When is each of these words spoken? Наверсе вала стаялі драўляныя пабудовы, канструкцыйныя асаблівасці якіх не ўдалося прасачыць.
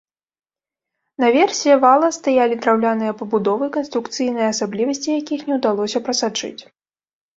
Наверсе 1.23 1.73
вала 1.83 2.09
стаялі 2.17 2.57
драўляныя 2.65 3.11
пабудовы, 3.21 3.65
канструкцыйныя 3.77 4.47
асаблівасці 4.55 5.09
якіх 5.21 5.39
не 5.51 5.59
ўдалося 5.59 5.97
прасачыць. 6.09 6.57